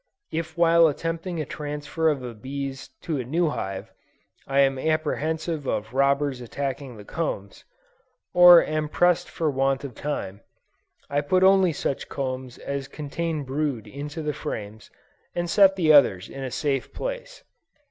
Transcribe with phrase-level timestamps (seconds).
[0.31, 3.91] If while attempting a transfer of the bees to a new hive,
[4.47, 7.65] I am apprehensive of robbers attacking the combs,
[8.33, 10.41] or am pressed for want of time,
[11.07, 14.89] I put only such combs as contain brood into the frames,
[15.35, 17.43] and set the others in a safe place.